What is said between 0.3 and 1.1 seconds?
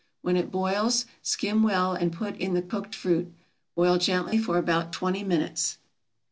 it boils